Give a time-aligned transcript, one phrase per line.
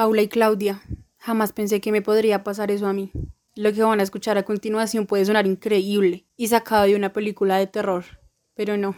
[0.00, 0.80] Paula y Claudia,
[1.18, 3.12] jamás pensé que me podría pasar eso a mí.
[3.54, 7.58] Lo que van a escuchar a continuación puede sonar increíble y sacado de una película
[7.58, 8.06] de terror,
[8.54, 8.96] pero no.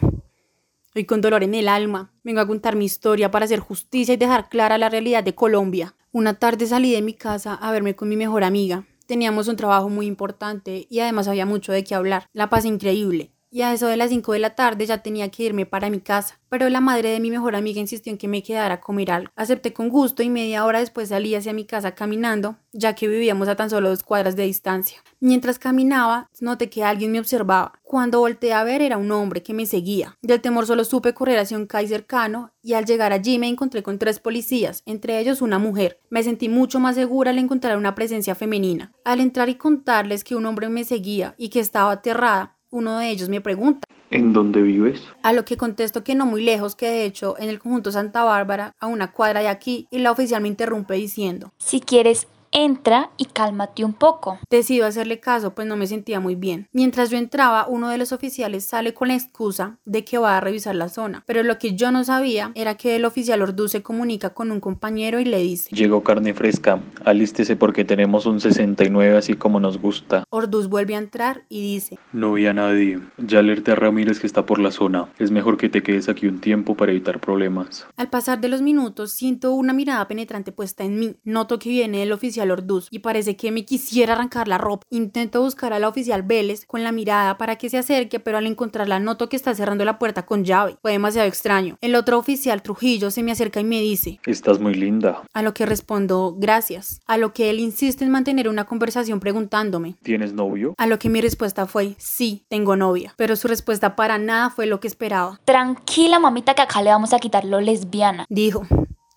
[0.95, 4.17] Hoy con dolor en el alma vengo a contar mi historia para hacer justicia y
[4.17, 5.97] dejar clara la realidad de Colombia.
[6.13, 8.87] Una tarde salí de mi casa a verme con mi mejor amiga.
[9.09, 12.29] Teníamos un trabajo muy importante y además había mucho de qué hablar.
[12.33, 15.43] La paz increíble y a eso de las 5 de la tarde ya tenía que
[15.43, 18.43] irme para mi casa, pero la madre de mi mejor amiga insistió en que me
[18.43, 19.31] quedara a comer algo.
[19.37, 23.49] Acepté con gusto y media hora después salí hacia mi casa caminando, ya que vivíamos
[23.49, 25.03] a tan solo dos cuadras de distancia.
[25.21, 27.79] Mientras caminaba, noté que alguien me observaba.
[27.83, 30.17] Cuando volteé a ver era un hombre que me seguía.
[30.23, 33.83] Del temor solo supe correr hacia un calle cercano y al llegar allí me encontré
[33.83, 35.99] con tres policías, entre ellos una mujer.
[36.09, 38.93] Me sentí mucho más segura al encontrar una presencia femenina.
[39.05, 43.11] Al entrar y contarles que un hombre me seguía y que estaba aterrada, uno de
[43.11, 45.03] ellos me pregunta, ¿En dónde vives?
[45.23, 48.25] a lo que contesto que no muy lejos, que de hecho en el conjunto Santa
[48.25, 53.11] Bárbara, a una cuadra de aquí, y la oficial me interrumpe diciendo, Si quieres, entra
[53.17, 54.39] y cálmate un poco.
[54.51, 56.69] decido hacerle caso, pues no me sentía muy bien.
[56.73, 60.41] Mientras yo entraba, uno de los oficiales sale con la excusa de que va a
[60.41, 63.83] revisar la zona, pero lo que yo no sabía era que el oficial Ordú se
[63.83, 66.81] comunica con un compañero y le dice, Llegó carne fresca.
[67.05, 70.25] Alístese porque tenemos un 69 así como nos gusta.
[70.31, 73.01] Orduz vuelve a entrar y dice, No vi a nadie.
[73.17, 75.09] Ya alerté a Ramírez que está por la zona.
[75.19, 77.87] Es mejor que te quedes aquí un tiempo para evitar problemas.
[77.97, 81.17] Al pasar de los minutos, siento una mirada penetrante puesta en mí.
[81.25, 84.87] Noto que viene el oficial Orduz y parece que me quisiera arrancar la ropa.
[84.91, 88.47] Intento buscar a la oficial Vélez con la mirada para que se acerque, pero al
[88.47, 90.77] encontrarla noto que está cerrando la puerta con llave.
[90.83, 91.77] Fue demasiado extraño.
[91.81, 95.23] El otro oficial Trujillo se me acerca y me dice, Estás muy linda.
[95.33, 97.01] a lo que respondo, gracias.
[97.07, 99.95] A lo que él insiste en mantener una conversación preguntándome.
[100.03, 100.75] ¿Tienes novio?
[100.79, 103.15] A lo que mi respuesta fue, sí, tengo novia.
[103.17, 105.41] Pero su respuesta para nada fue lo que esperaba.
[105.45, 108.27] Tranquila, mamita, que acá le vamos a quitar lo lesbiana.
[108.29, 108.67] Dijo,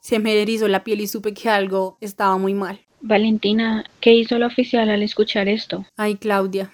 [0.06, 2.80] se me erizó la piel y supe que algo estaba muy mal.
[3.02, 5.84] Valentina, ¿qué hizo la oficial al escuchar esto?
[5.98, 6.72] Ay, Claudia.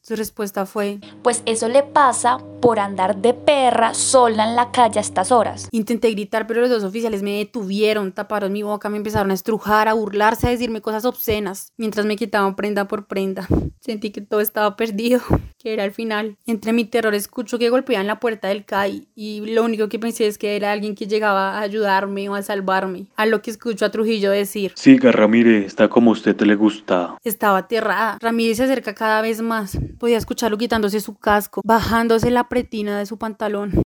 [0.00, 4.98] Su respuesta fue, Pues eso le pasa por andar de perra sola en la calle
[4.98, 5.68] a estas horas.
[5.70, 9.86] intenté gritar, pero los dos oficiales me detuvieron, taparon mi boca, me empezaron a estrujar,
[9.86, 13.46] a burlarse, a decirme cosas obscenas, mientras me quitaban prenda por prenda.
[13.78, 15.20] Sentí que todo estaba perdido,
[15.62, 16.36] que era el final.
[16.46, 20.26] Entre mi terror escucho que golpean la puerta del CAI y lo único que pensé
[20.26, 23.06] es que era alguien que llegaba a ayudarme o a salvarme.
[23.16, 25.66] A lo que escucho a Trujillo decir, Siga, Ramírez.
[25.66, 27.16] Está como a usted le gusta.
[27.22, 28.18] Estaba aterrada.
[28.20, 29.78] Ramírez se acerca cada vez más.
[29.98, 33.82] Podía escucharlo quitándose su casco, bajándose la pretina de su pantalón.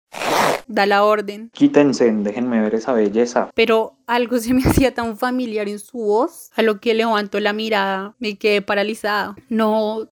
[0.68, 1.50] Da la orden.
[1.54, 3.50] Quítense, déjenme ver esa belleza.
[3.56, 7.54] Pero algo se me hacía tan familiar en su voz, a lo que levanto la
[7.54, 9.36] mirada, me quedé paralizada.
[9.50, 10.10] No.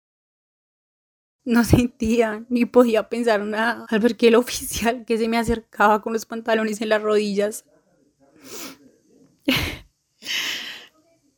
[1.45, 6.01] No sentía ni podía pensar nada al ver que el oficial que se me acercaba
[6.01, 7.65] con los pantalones en las rodillas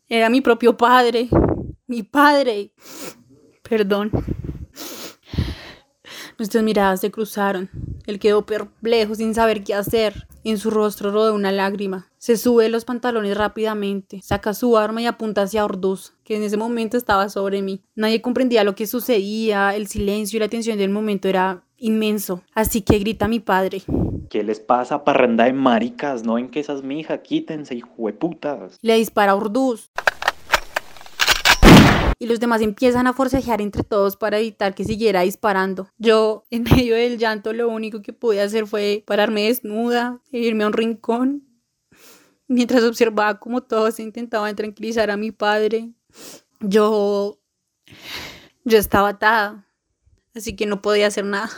[0.07, 1.29] era mi propio padre.
[1.87, 2.73] Mi padre.
[3.63, 4.11] Perdón.
[6.37, 7.69] Nuestras miradas se cruzaron.
[8.05, 10.27] Él quedó perplejo sin saber qué hacer.
[10.43, 12.07] En su rostro rodó una lágrima.
[12.17, 16.57] Se sube los pantalones rápidamente, saca su arma y apunta hacia Orduz, que en ese
[16.57, 17.83] momento estaba sobre mí.
[17.95, 22.41] Nadie comprendía lo que sucedía, el silencio y la tensión del momento era inmenso.
[22.55, 23.83] Así que grita mi padre.
[24.29, 26.23] ¿Qué les pasa, parranda de maricas?
[26.23, 27.21] ¿No ven que esa es mi hija?
[27.21, 28.77] Quítense, hijueputas.
[28.81, 29.91] Le dispara a Orduz.
[32.21, 35.89] Y los demás empiezan a forcejear entre todos para evitar que siguiera disparando.
[35.97, 40.63] Yo, en medio del llanto, lo único que pude hacer fue pararme desnuda e irme
[40.63, 41.47] a un rincón.
[42.47, 45.93] Mientras observaba cómo todos intentaban tranquilizar a mi padre.
[46.59, 47.39] Yo.
[48.65, 49.67] Yo estaba atada.
[50.35, 51.49] Así que no podía hacer nada.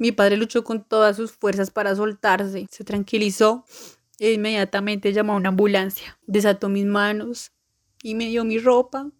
[0.00, 2.66] Mi padre luchó con todas sus fuerzas para soltarse.
[2.72, 3.64] Se tranquilizó
[4.18, 6.18] e inmediatamente llamó a una ambulancia.
[6.26, 7.52] Desató mis manos
[8.02, 9.12] y me dio mi ropa.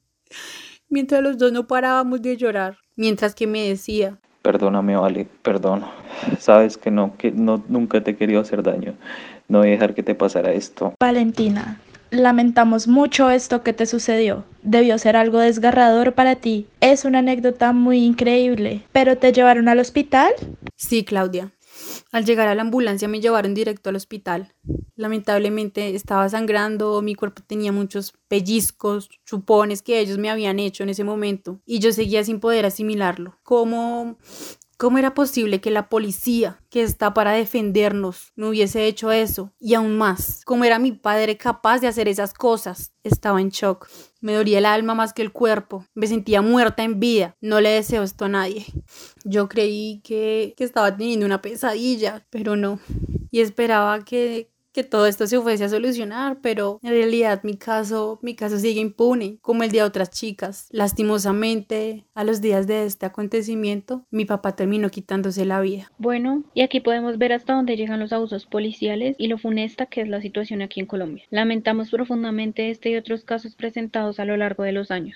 [0.88, 2.78] Mientras los dos no parábamos de llorar.
[2.96, 5.84] Mientras que me decía, Perdóname, vale, perdón.
[6.38, 8.94] Sabes que no, que no, nunca te he querido hacer daño.
[9.48, 10.94] No voy a dejar que te pasara esto.
[11.00, 11.80] Valentina,
[12.12, 14.44] lamentamos mucho esto que te sucedió.
[14.62, 16.68] Debió ser algo desgarrador para ti.
[16.80, 18.82] Es una anécdota muy increíble.
[18.92, 20.32] ¿Pero te llevaron al hospital?
[20.76, 21.50] sí, Claudia.
[22.12, 24.54] Al llegar a la ambulancia me llevaron directo al hospital.
[24.94, 30.88] Lamentablemente estaba sangrando, mi cuerpo tenía muchos pellizcos, chupones que ellos me habían hecho en
[30.88, 33.38] ese momento y yo seguía sin poder asimilarlo.
[33.42, 34.16] ¿Cómo,
[34.76, 39.52] cómo era posible que la policía, que está para defendernos, no hubiese hecho eso?
[39.58, 42.92] Y aún más, ¿cómo era mi padre capaz de hacer esas cosas?
[43.02, 43.88] Estaba en shock.
[44.20, 45.86] Me dolía el alma más que el cuerpo.
[45.94, 47.36] Me sentía muerta en vida.
[47.40, 48.66] No le deseo esto a nadie.
[49.24, 52.80] Yo creí que, que estaba teniendo una pesadilla, pero no.
[53.30, 58.18] Y esperaba que, que todo esto se fuese a solucionar, pero en realidad mi caso,
[58.20, 60.68] mi caso sigue impune, como el de otras chicas.
[60.70, 65.90] Lastimosamente, a los días de este acontecimiento, mi papá terminó quitándose la vida.
[65.96, 70.02] Bueno, y aquí podemos ver hasta dónde llegan los abusos policiales y lo funesta que
[70.02, 71.24] es la situación aquí en Colombia.
[71.30, 75.14] Lamentamos profundamente este y otros casos presentados a lo largo de los años.